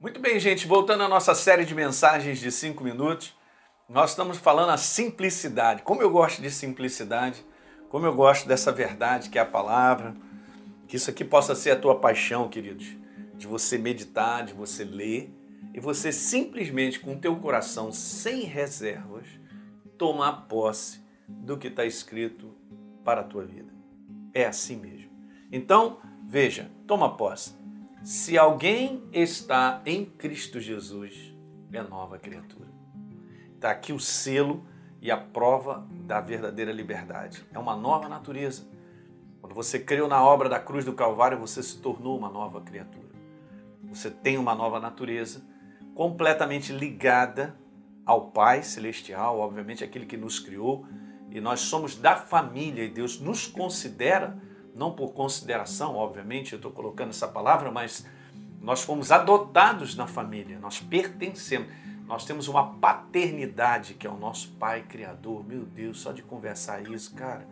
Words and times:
Muito 0.00 0.18
bem, 0.18 0.40
gente, 0.40 0.66
voltando 0.66 1.02
à 1.02 1.08
nossa 1.08 1.34
série 1.34 1.62
de 1.66 1.74
mensagens 1.74 2.38
de 2.38 2.50
cinco 2.50 2.82
minutos, 2.82 3.36
nós 3.86 4.10
estamos 4.10 4.38
falando 4.38 4.70
a 4.70 4.78
simplicidade. 4.78 5.82
Como 5.82 6.00
eu 6.00 6.08
gosto 6.08 6.40
de 6.40 6.50
simplicidade, 6.50 7.44
como 7.90 8.06
eu 8.06 8.14
gosto 8.14 8.48
dessa 8.48 8.72
verdade 8.72 9.28
que 9.28 9.38
é 9.38 9.42
a 9.42 9.44
palavra, 9.44 10.14
que 10.88 10.96
isso 10.96 11.10
aqui 11.10 11.22
possa 11.22 11.54
ser 11.54 11.72
a 11.72 11.76
tua 11.76 12.00
paixão, 12.00 12.48
queridos, 12.48 12.96
de 13.34 13.46
você 13.46 13.76
meditar, 13.76 14.42
de 14.42 14.54
você 14.54 14.84
ler 14.84 15.30
e 15.74 15.80
você 15.80 16.10
simplesmente 16.10 16.98
com 16.98 17.12
o 17.12 17.18
teu 17.18 17.36
coração 17.36 17.92
sem 17.92 18.44
reservas 18.44 19.26
tomar 19.98 20.46
posse 20.48 21.04
do 21.28 21.58
que 21.58 21.68
está 21.68 21.84
escrito 21.84 22.56
para 23.04 23.20
a 23.20 23.24
tua 23.24 23.44
vida. 23.44 23.70
É 24.32 24.46
assim 24.46 24.76
mesmo. 24.76 25.10
Então, 25.52 26.00
veja, 26.26 26.70
toma 26.86 27.18
posse. 27.18 27.59
Se 28.02 28.38
alguém 28.38 29.02
está 29.12 29.82
em 29.84 30.06
Cristo 30.06 30.58
Jesus, 30.58 31.34
é 31.70 31.82
nova 31.82 32.18
criatura. 32.18 32.70
Está 33.54 33.70
aqui 33.70 33.92
o 33.92 34.00
selo 34.00 34.64
e 35.02 35.10
a 35.10 35.18
prova 35.18 35.86
da 36.06 36.18
verdadeira 36.18 36.72
liberdade. 36.72 37.44
É 37.52 37.58
uma 37.58 37.76
nova 37.76 38.08
natureza. 38.08 38.66
Quando 39.42 39.54
você 39.54 39.78
creu 39.78 40.08
na 40.08 40.24
obra 40.24 40.48
da 40.48 40.58
cruz 40.58 40.82
do 40.82 40.94
Calvário, 40.94 41.38
você 41.38 41.62
se 41.62 41.76
tornou 41.76 42.16
uma 42.16 42.30
nova 42.30 42.62
criatura. 42.62 43.10
Você 43.84 44.10
tem 44.10 44.38
uma 44.38 44.54
nova 44.54 44.80
natureza 44.80 45.42
completamente 45.94 46.72
ligada 46.72 47.54
ao 48.06 48.30
Pai 48.30 48.62
Celestial, 48.62 49.38
obviamente 49.38 49.84
aquele 49.84 50.06
que 50.06 50.16
nos 50.16 50.38
criou, 50.38 50.86
e 51.30 51.38
nós 51.38 51.60
somos 51.60 51.96
da 51.96 52.16
família 52.16 52.82
e 52.82 52.88
Deus 52.88 53.20
nos 53.20 53.46
considera 53.46 54.40
não 54.74 54.92
por 54.92 55.12
consideração, 55.12 55.96
obviamente, 55.96 56.52
eu 56.52 56.56
estou 56.56 56.70
colocando 56.70 57.10
essa 57.10 57.28
palavra, 57.28 57.70
mas 57.70 58.06
nós 58.60 58.82
fomos 58.82 59.10
adotados 59.10 59.96
na 59.96 60.06
família, 60.06 60.58
nós 60.58 60.80
pertencemos, 60.80 61.68
nós 62.06 62.24
temos 62.24 62.48
uma 62.48 62.74
paternidade 62.74 63.94
que 63.94 64.06
é 64.06 64.10
o 64.10 64.16
nosso 64.16 64.50
Pai 64.58 64.82
Criador. 64.82 65.44
Meu 65.46 65.62
Deus, 65.62 66.00
só 66.00 66.10
de 66.10 66.22
conversar 66.22 66.82
isso, 66.90 67.14
cara, 67.14 67.46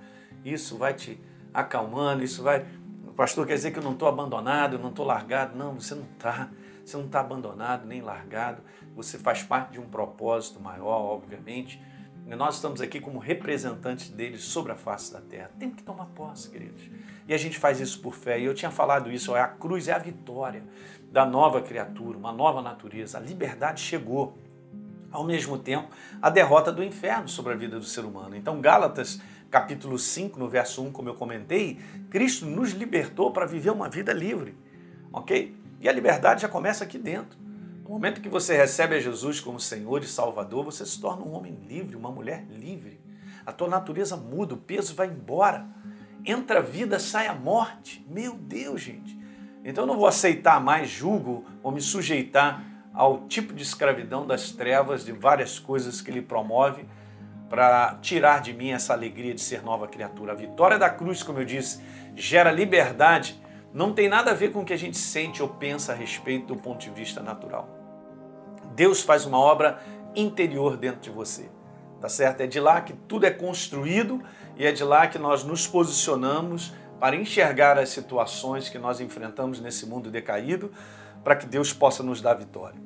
isso 0.45 0.77
vai 0.77 0.95
te 0.95 1.21
acalmando, 1.55 2.25
isso 2.25 2.43
vai. 2.43 2.67
O 3.07 3.13
pastor 3.13 3.47
quer 3.47 3.55
dizer 3.55 3.71
que 3.71 3.79
eu 3.79 3.83
não 3.83 3.93
estou 3.93 4.09
abandonado, 4.09 4.75
eu 4.75 4.79
não 4.79 4.91
estou 4.91 5.07
largado. 5.07 5.57
Não, 5.57 5.75
você 5.75 5.95
não 5.95 6.05
está. 6.05 6.51
Você 6.85 6.97
não 6.97 7.07
está 7.07 7.21
abandonado 7.21 7.87
nem 7.87 8.01
largado. 8.01 8.63
Você 8.97 9.19
faz 9.19 9.43
parte 9.43 9.73
de 9.73 9.81
um 9.81 9.87
propósito 9.87 10.61
maior, 10.61 11.03
obviamente. 11.03 11.81
Nós 12.37 12.57
estamos 12.57 12.81
aqui 12.81 13.01
como 13.01 13.19
representantes 13.19 14.11
deles 14.11 14.45
sobre 14.45 14.73
a 14.73 14.75
face 14.77 15.13
da 15.13 15.21
terra. 15.21 15.51
Tem 15.59 15.71
que 15.71 15.83
tomar 15.83 16.07
posse, 16.07 16.51
queridos. 16.51 16.83
E 17.27 17.33
a 17.33 17.39
gente 17.39 17.59
faz 17.59 17.81
isso 17.81 18.01
por 18.01 18.15
fé. 18.15 18.39
E 18.39 18.45
eu 18.45 18.55
tinha 18.55 18.71
falado 18.71 19.11
isso, 19.11 19.35
a 19.35 19.49
cruz 19.49 19.89
é 19.89 19.93
a 19.93 19.99
vitória 19.99 20.63
da 21.11 21.25
nova 21.25 21.63
criatura, 21.63 22.19
uma 22.19 22.33
nova 22.33 22.61
natureza. 22.61 23.19
A 23.19 23.21
liberdade 23.21 23.81
chegou. 23.81 24.37
Ao 25.11 25.25
mesmo 25.25 25.57
tempo, 25.57 25.89
a 26.21 26.29
derrota 26.29 26.71
do 26.71 26.85
inferno 26.85 27.29
sobre 27.29 27.55
a 27.55 27.57
vida 27.57 27.79
do 27.79 27.85
ser 27.85 28.05
humano. 28.05 28.37
Então, 28.37 28.61
Gálatas, 28.61 29.19
capítulo 29.51 29.99
5, 29.99 30.39
no 30.39 30.49
verso 30.49 30.85
1, 30.85 30.93
como 30.93 31.09
eu 31.09 31.15
comentei, 31.15 31.81
Cristo 32.11 32.45
nos 32.45 32.73
libertou 32.73 33.31
para 33.31 33.47
viver 33.47 33.71
uma 33.71 33.89
vida 33.89 34.13
livre. 34.13 34.55
OK? 35.11 35.57
E 35.81 35.89
a 35.89 35.93
liberdade 35.93 36.43
já 36.43 36.49
começa 36.49 36.85
aqui 36.85 36.99
dentro. 36.99 37.39
No 37.89 37.95
momento 37.95 38.21
que 38.21 38.29
você 38.29 38.55
recebe 38.55 38.97
a 38.97 39.01
Jesus 39.01 39.41
como 39.41 39.59
Senhor 39.59 40.03
e 40.03 40.07
Salvador, 40.07 40.63
você 40.63 40.85
se 40.85 41.01
torna 41.01 41.25
um 41.25 41.33
homem 41.33 41.59
livre, 41.67 41.97
uma 41.97 42.11
mulher 42.11 42.45
livre. 42.51 43.01
A 43.47 43.51
tua 43.51 43.67
natureza 43.67 44.15
muda, 44.15 44.53
o 44.53 44.59
peso 44.59 44.95
vai 44.95 45.07
embora. 45.07 45.67
Entra 46.23 46.59
a 46.59 46.63
vida, 46.63 46.99
sai 46.99 47.29
a 47.29 47.35
morte. 47.35 48.05
Meu 48.07 48.35
Deus, 48.35 48.83
gente. 48.83 49.19
Então 49.65 49.85
eu 49.85 49.89
não 49.89 49.97
vou 49.97 50.07
aceitar 50.07 50.61
mais 50.61 50.91
julgo 50.91 51.47
ou 51.63 51.73
me 51.73 51.81
sujeitar 51.81 52.63
ao 52.93 53.27
tipo 53.27 53.55
de 53.55 53.63
escravidão 53.63 54.27
das 54.27 54.53
trevas, 54.53 55.03
de 55.03 55.13
várias 55.13 55.59
coisas 55.59 56.03
que 56.03 56.11
ele 56.11 56.21
promove 56.21 56.85
para 57.49 57.95
tirar 58.03 58.43
de 58.43 58.53
mim 58.53 58.69
essa 58.69 58.93
alegria 58.93 59.33
de 59.33 59.41
ser 59.41 59.63
nova 59.63 59.89
criatura. 59.89 60.33
A 60.33 60.37
vitória 60.37 60.79
da 60.79 60.91
cruz, 60.91 61.23
como 61.23 61.39
eu 61.39 61.45
disse, 61.47 61.81
gera 62.15 62.53
liberdade. 62.53 63.43
Não 63.73 63.95
tem 63.95 64.11
nada 64.11 64.33
a 64.33 64.35
ver 64.35 64.53
com 64.53 64.61
o 64.61 64.65
que 64.67 64.75
a 64.75 64.79
gente 64.79 64.99
sente 64.99 65.43
ou 65.43 65.49
pensa 65.49 65.93
a 65.93 65.95
respeito 65.95 66.49
do 66.49 66.57
ponto 66.57 66.81
de 66.81 66.91
vista 66.91 67.23
natural. 67.23 67.78
Deus 68.79 69.03
faz 69.03 69.27
uma 69.27 69.39
obra 69.39 69.81
interior 70.15 70.77
dentro 70.77 71.01
de 71.01 71.11
você. 71.11 71.51
Tá 72.01 72.09
certo? 72.09 72.43
É 72.43 72.47
de 72.47 72.61
lá 72.61 72.81
que 72.81 72.93
tudo 72.93 73.27
é 73.27 73.31
construído 73.31 74.23
e 74.57 74.65
é 74.65 74.71
de 74.71 74.85
lá 74.85 75.09
que 75.09 75.19
nós 75.19 75.43
nos 75.43 75.67
posicionamos 75.67 76.73
para 77.01 77.17
enxergar 77.17 77.77
as 77.77 77.89
situações 77.89 78.69
que 78.69 78.79
nós 78.79 79.01
enfrentamos 79.01 79.61
nesse 79.61 79.85
mundo 79.85 80.13
decaído, 80.13 80.71
para 81.25 81.35
que 81.35 81.45
Deus 81.45 81.73
possa 81.73 82.05
nos 82.05 82.21
dar 82.21 82.35
vitória. 82.35 82.81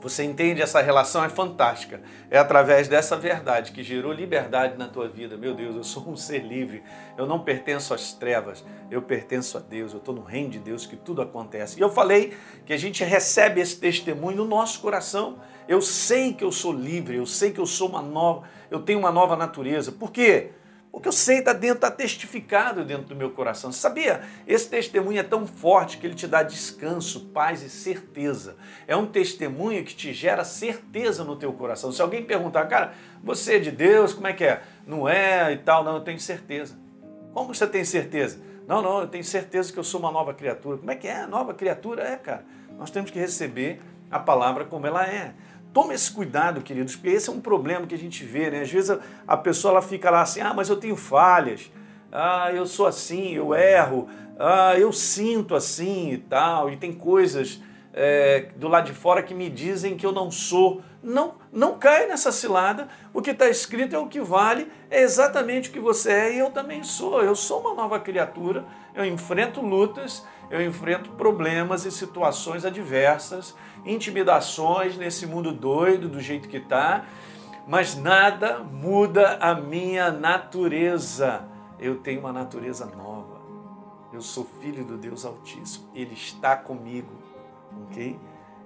Você 0.00 0.22
entende? 0.22 0.62
Essa 0.62 0.80
relação 0.80 1.24
é 1.24 1.28
fantástica. 1.28 2.00
É 2.30 2.38
através 2.38 2.86
dessa 2.86 3.16
verdade 3.16 3.72
que 3.72 3.82
gerou 3.82 4.12
liberdade 4.12 4.76
na 4.78 4.86
tua 4.86 5.08
vida. 5.08 5.36
Meu 5.36 5.54
Deus, 5.54 5.74
eu 5.74 5.82
sou 5.82 6.08
um 6.08 6.16
ser 6.16 6.44
livre. 6.44 6.82
Eu 7.16 7.26
não 7.26 7.40
pertenço 7.40 7.92
às 7.92 8.12
trevas. 8.12 8.64
Eu 8.90 9.02
pertenço 9.02 9.58
a 9.58 9.60
Deus. 9.60 9.92
Eu 9.92 9.98
estou 9.98 10.14
no 10.14 10.22
reino 10.22 10.50
de 10.50 10.58
Deus 10.58 10.86
que 10.86 10.96
tudo 10.96 11.20
acontece. 11.20 11.78
E 11.78 11.82
eu 11.82 11.90
falei 11.90 12.36
que 12.64 12.72
a 12.72 12.76
gente 12.76 13.02
recebe 13.02 13.60
esse 13.60 13.78
testemunho 13.78 14.36
no 14.36 14.44
nosso 14.44 14.80
coração. 14.80 15.38
Eu 15.66 15.82
sei 15.82 16.32
que 16.32 16.44
eu 16.44 16.52
sou 16.52 16.72
livre. 16.72 17.16
Eu 17.16 17.26
sei 17.26 17.50
que 17.50 17.60
eu 17.60 17.66
sou 17.66 17.88
uma 17.88 18.00
nova. 18.00 18.46
Eu 18.70 18.80
tenho 18.80 19.00
uma 19.00 19.10
nova 19.10 19.36
natureza. 19.36 19.90
Por 19.90 20.12
quê? 20.12 20.52
O 20.90 21.00
que 21.00 21.06
eu 21.06 21.12
sei 21.12 21.38
está 21.38 21.52
dentro, 21.52 21.76
está 21.76 21.90
testificado 21.90 22.84
dentro 22.84 23.04
do 23.04 23.14
meu 23.14 23.30
coração. 23.30 23.70
Sabia? 23.70 24.22
Esse 24.46 24.68
testemunho 24.68 25.20
é 25.20 25.22
tão 25.22 25.46
forte 25.46 25.98
que 25.98 26.06
ele 26.06 26.14
te 26.14 26.26
dá 26.26 26.42
descanso, 26.42 27.26
paz 27.26 27.62
e 27.62 27.70
certeza. 27.70 28.56
É 28.86 28.96
um 28.96 29.06
testemunho 29.06 29.84
que 29.84 29.94
te 29.94 30.12
gera 30.12 30.44
certeza 30.44 31.22
no 31.24 31.36
teu 31.36 31.52
coração. 31.52 31.92
Se 31.92 32.02
alguém 32.02 32.24
perguntar, 32.24 32.66
cara, 32.66 32.94
você 33.22 33.56
é 33.56 33.58
de 33.58 33.70
Deus, 33.70 34.12
como 34.12 34.26
é 34.26 34.32
que 34.32 34.44
é? 34.44 34.62
Não 34.86 35.08
é 35.08 35.52
e 35.52 35.58
tal, 35.58 35.84
não, 35.84 35.94
eu 35.94 36.00
tenho 36.00 36.18
certeza. 36.18 36.76
Como 37.32 37.54
você 37.54 37.66
tem 37.66 37.84
certeza? 37.84 38.40
Não, 38.66 38.82
não, 38.82 39.00
eu 39.00 39.06
tenho 39.06 39.24
certeza 39.24 39.72
que 39.72 39.78
eu 39.78 39.84
sou 39.84 40.00
uma 40.00 40.10
nova 40.10 40.34
criatura. 40.34 40.78
Como 40.78 40.90
é 40.90 40.96
que 40.96 41.06
é? 41.06 41.26
Nova 41.26 41.54
criatura? 41.54 42.02
É, 42.02 42.16
cara. 42.16 42.44
Nós 42.76 42.90
temos 42.90 43.10
que 43.10 43.18
receber 43.18 43.80
a 44.10 44.18
palavra 44.18 44.64
como 44.64 44.86
ela 44.86 45.06
é. 45.06 45.34
Tome 45.72 45.94
esse 45.94 46.10
cuidado, 46.10 46.62
queridos, 46.62 46.96
porque 46.96 47.10
esse 47.10 47.28
é 47.28 47.32
um 47.32 47.40
problema 47.40 47.86
que 47.86 47.94
a 47.94 47.98
gente 47.98 48.24
vê, 48.24 48.50
né? 48.50 48.62
Às 48.62 48.70
vezes 48.70 48.98
a 49.26 49.36
pessoa 49.36 49.72
ela 49.72 49.82
fica 49.82 50.10
lá 50.10 50.22
assim, 50.22 50.40
ah, 50.40 50.54
mas 50.54 50.68
eu 50.68 50.76
tenho 50.76 50.96
falhas, 50.96 51.70
ah, 52.10 52.50
eu 52.52 52.66
sou 52.66 52.86
assim, 52.86 53.34
eu 53.34 53.54
erro, 53.54 54.08
ah, 54.38 54.74
eu 54.78 54.92
sinto 54.92 55.54
assim 55.54 56.12
e 56.12 56.18
tal, 56.18 56.70
e 56.70 56.76
tem 56.76 56.92
coisas 56.92 57.60
é, 57.92 58.48
do 58.56 58.68
lado 58.68 58.86
de 58.86 58.92
fora 58.92 59.22
que 59.22 59.34
me 59.34 59.50
dizem 59.50 59.96
que 59.96 60.06
eu 60.06 60.12
não 60.12 60.30
sou. 60.30 60.82
Não, 61.02 61.36
não 61.52 61.78
cai 61.78 62.06
nessa 62.06 62.32
cilada. 62.32 62.88
O 63.14 63.22
que 63.22 63.30
está 63.30 63.48
escrito 63.48 63.94
é 63.94 63.98
o 63.98 64.08
que 64.08 64.20
vale, 64.20 64.70
é 64.90 65.02
exatamente 65.02 65.70
o 65.70 65.72
que 65.72 65.80
você 65.80 66.10
é 66.10 66.34
e 66.34 66.38
eu 66.38 66.50
também 66.50 66.82
sou. 66.82 67.22
Eu 67.22 67.36
sou 67.36 67.60
uma 67.60 67.74
nova 67.74 68.00
criatura, 68.00 68.64
eu 68.94 69.04
enfrento 69.04 69.60
lutas, 69.60 70.26
eu 70.50 70.60
enfrento 70.64 71.10
problemas 71.10 71.84
e 71.84 71.92
situações 71.92 72.64
adversas 72.64 73.54
intimidações 73.84 74.96
nesse 74.96 75.26
mundo 75.26 75.52
doido 75.52 76.08
do 76.08 76.20
jeito 76.20 76.48
que 76.48 76.58
está, 76.58 77.04
mas 77.66 77.96
nada 77.96 78.58
muda 78.58 79.38
a 79.40 79.54
minha 79.54 80.10
natureza. 80.10 81.46
Eu 81.78 81.98
tenho 81.98 82.20
uma 82.20 82.32
natureza 82.32 82.86
nova. 82.86 83.38
Eu 84.12 84.20
sou 84.20 84.44
filho 84.60 84.84
do 84.84 84.96
Deus 84.96 85.24
Altíssimo. 85.24 85.88
Ele 85.94 86.14
está 86.14 86.56
comigo, 86.56 87.12
ok? 87.84 88.18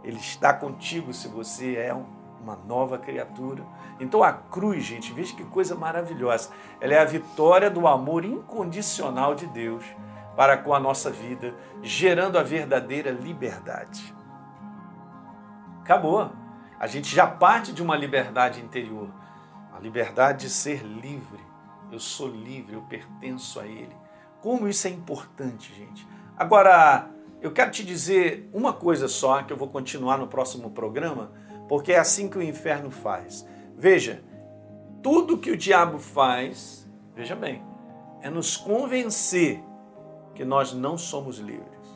Ele 0.04 0.16
está 0.18 0.52
contigo 0.54 1.12
se 1.12 1.28
você 1.28 1.76
é 1.76 1.94
uma 2.42 2.56
nova 2.56 2.98
criatura. 2.98 3.64
Então 4.00 4.22
a 4.22 4.32
cruz, 4.32 4.84
gente, 4.84 5.12
veja 5.12 5.34
que 5.34 5.44
coisa 5.44 5.74
maravilhosa. 5.74 6.50
Ela 6.80 6.94
é 6.94 6.98
a 6.98 7.04
vitória 7.04 7.70
do 7.70 7.86
amor 7.86 8.24
incondicional 8.24 9.34
de 9.34 9.46
Deus 9.46 9.84
para 10.36 10.56
com 10.56 10.74
a 10.74 10.80
nossa 10.80 11.10
vida, 11.10 11.54
gerando 11.82 12.38
a 12.38 12.42
verdadeira 12.42 13.10
liberdade. 13.10 14.14
Acabou. 15.82 16.30
A 16.78 16.86
gente 16.86 17.14
já 17.14 17.26
parte 17.26 17.72
de 17.72 17.82
uma 17.82 17.96
liberdade 17.96 18.60
interior. 18.60 19.08
A 19.72 19.78
liberdade 19.78 20.46
de 20.46 20.50
ser 20.50 20.82
livre. 20.82 21.40
Eu 21.90 21.98
sou 21.98 22.28
livre, 22.28 22.74
eu 22.74 22.82
pertenço 22.82 23.60
a 23.60 23.66
Ele. 23.66 23.94
Como 24.40 24.66
isso 24.66 24.86
é 24.88 24.90
importante, 24.90 25.72
gente. 25.74 26.08
Agora, 26.36 27.10
eu 27.40 27.52
quero 27.52 27.70
te 27.70 27.84
dizer 27.84 28.48
uma 28.52 28.72
coisa 28.72 29.06
só, 29.08 29.42
que 29.42 29.52
eu 29.52 29.56
vou 29.56 29.68
continuar 29.68 30.16
no 30.16 30.26
próximo 30.26 30.70
programa, 30.70 31.32
porque 31.72 31.94
é 31.94 31.98
assim 31.98 32.28
que 32.28 32.36
o 32.36 32.42
inferno 32.42 32.90
faz. 32.90 33.48
Veja, 33.78 34.22
tudo 35.02 35.38
que 35.38 35.50
o 35.50 35.56
diabo 35.56 35.98
faz, 35.98 36.86
veja 37.16 37.34
bem, 37.34 37.62
é 38.20 38.28
nos 38.28 38.58
convencer 38.58 39.58
que 40.34 40.44
nós 40.44 40.74
não 40.74 40.98
somos 40.98 41.38
livres. 41.38 41.88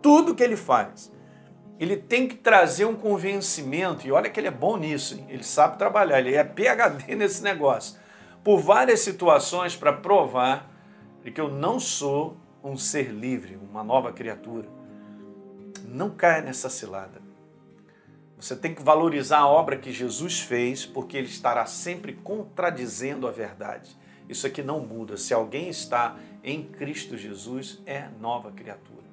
Tudo 0.00 0.32
que 0.32 0.44
ele 0.44 0.56
faz 0.56 1.10
ele 1.76 1.96
tem 1.96 2.28
que 2.28 2.36
trazer 2.36 2.84
um 2.84 2.94
convencimento, 2.94 4.06
e 4.06 4.12
olha 4.12 4.30
que 4.30 4.38
ele 4.38 4.46
é 4.46 4.52
bom 4.52 4.76
nisso, 4.76 5.16
hein? 5.16 5.26
ele 5.28 5.42
sabe 5.42 5.76
trabalhar, 5.76 6.20
ele 6.20 6.36
é 6.36 6.44
PHD 6.44 7.16
nesse 7.18 7.42
negócio, 7.42 7.98
por 8.44 8.60
várias 8.60 9.00
situações 9.00 9.74
para 9.74 9.92
provar 9.92 10.70
que 11.34 11.40
eu 11.40 11.48
não 11.48 11.80
sou 11.80 12.36
um 12.62 12.76
ser 12.76 13.10
livre, 13.10 13.58
uma 13.68 13.82
nova 13.82 14.12
criatura. 14.12 14.68
Não 15.84 16.10
caia 16.10 16.42
nessa 16.42 16.70
cilada. 16.70 17.31
Você 18.42 18.56
tem 18.56 18.74
que 18.74 18.82
valorizar 18.82 19.38
a 19.38 19.46
obra 19.46 19.76
que 19.76 19.92
Jesus 19.92 20.40
fez, 20.40 20.84
porque 20.84 21.16
ele 21.16 21.28
estará 21.28 21.64
sempre 21.64 22.12
contradizendo 22.12 23.28
a 23.28 23.30
verdade. 23.30 23.96
Isso 24.28 24.48
aqui 24.48 24.64
não 24.64 24.80
muda. 24.80 25.16
Se 25.16 25.32
alguém 25.32 25.68
está 25.68 26.16
em 26.42 26.64
Cristo 26.64 27.16
Jesus, 27.16 27.80
é 27.86 28.08
nova 28.20 28.50
criatura. 28.50 29.04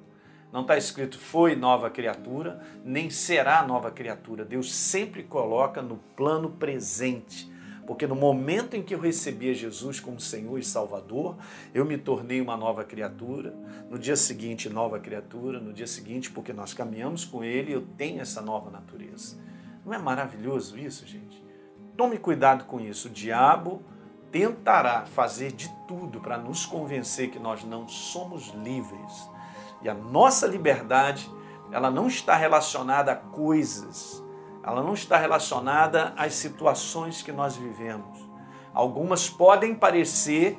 Não 0.52 0.62
está 0.62 0.76
escrito 0.76 1.16
foi 1.16 1.54
nova 1.54 1.88
criatura, 1.88 2.60
nem 2.84 3.08
será 3.08 3.64
nova 3.64 3.92
criatura. 3.92 4.44
Deus 4.44 4.74
sempre 4.74 5.22
coloca 5.22 5.80
no 5.80 5.98
plano 6.16 6.50
presente 6.50 7.48
porque 7.90 8.06
no 8.06 8.14
momento 8.14 8.76
em 8.76 8.84
que 8.84 8.94
eu 8.94 9.00
recebi 9.00 9.50
a 9.50 9.52
Jesus 9.52 9.98
como 9.98 10.20
Senhor 10.20 10.56
e 10.56 10.62
Salvador, 10.62 11.36
eu 11.74 11.84
me 11.84 11.98
tornei 11.98 12.40
uma 12.40 12.56
nova 12.56 12.84
criatura. 12.84 13.52
No 13.90 13.98
dia 13.98 14.14
seguinte, 14.14 14.70
nova 14.70 15.00
criatura. 15.00 15.58
No 15.58 15.72
dia 15.72 15.88
seguinte, 15.88 16.30
porque 16.30 16.52
nós 16.52 16.72
caminhamos 16.72 17.24
com 17.24 17.42
Ele, 17.42 17.72
eu 17.72 17.84
tenho 17.98 18.20
essa 18.20 18.40
nova 18.40 18.70
natureza. 18.70 19.36
Não 19.84 19.92
é 19.92 19.98
maravilhoso 19.98 20.78
isso, 20.78 21.04
gente? 21.04 21.44
Tome 21.96 22.16
cuidado 22.16 22.64
com 22.64 22.78
isso. 22.78 23.08
O 23.08 23.10
diabo 23.10 23.82
tentará 24.30 25.04
fazer 25.04 25.50
de 25.50 25.68
tudo 25.88 26.20
para 26.20 26.38
nos 26.38 26.64
convencer 26.64 27.28
que 27.30 27.40
nós 27.40 27.64
não 27.64 27.88
somos 27.88 28.54
livres. 28.62 29.28
E 29.82 29.88
a 29.88 29.94
nossa 29.94 30.46
liberdade, 30.46 31.28
ela 31.72 31.90
não 31.90 32.06
está 32.06 32.36
relacionada 32.36 33.10
a 33.10 33.16
coisas, 33.16 34.22
ela 34.62 34.82
não 34.82 34.94
está 34.94 35.16
relacionada 35.16 36.12
às 36.16 36.34
situações 36.34 37.22
que 37.22 37.32
nós 37.32 37.56
vivemos. 37.56 38.18
Algumas 38.72 39.28
podem 39.28 39.74
parecer 39.74 40.58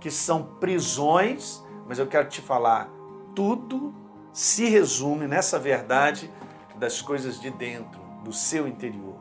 que 0.00 0.10
são 0.10 0.42
prisões, 0.60 1.62
mas 1.86 1.98
eu 1.98 2.06
quero 2.06 2.28
te 2.28 2.40
falar, 2.40 2.88
tudo 3.34 3.94
se 4.32 4.68
resume 4.68 5.26
nessa 5.26 5.58
verdade 5.58 6.30
das 6.76 7.00
coisas 7.00 7.40
de 7.40 7.50
dentro, 7.50 8.00
do 8.22 8.32
seu 8.32 8.66
interior. 8.66 9.16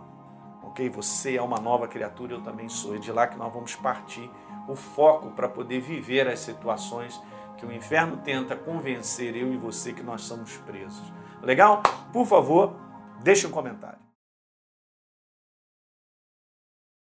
Ok? 0.63 0.89
Você 0.89 1.35
é 1.35 1.41
uma 1.41 1.59
nova 1.59 1.87
criatura, 1.87 2.33
eu 2.33 2.41
também 2.41 2.67
sou. 2.69 2.95
É 2.95 2.97
de 2.97 3.11
lá 3.11 3.27
que 3.27 3.37
nós 3.37 3.53
vamos 3.53 3.75
partir 3.75 4.29
o 4.67 4.75
foco 4.75 5.31
para 5.31 5.47
poder 5.47 5.81
viver 5.81 6.27
as 6.27 6.39
situações 6.39 7.21
que 7.57 7.65
o 7.65 7.71
inferno 7.71 8.17
tenta 8.17 8.55
convencer 8.55 9.35
eu 9.35 9.53
e 9.53 9.57
você 9.57 9.93
que 9.93 10.01
nós 10.01 10.21
somos 10.21 10.57
presos. 10.57 11.13
Legal? 11.41 11.83
Por 12.11 12.25
favor, 12.25 12.75
deixe 13.23 13.47
um 13.47 13.51
comentário. 13.51 13.99